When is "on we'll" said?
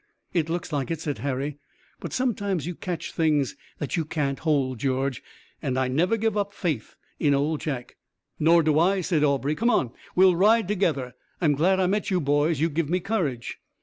9.69-10.35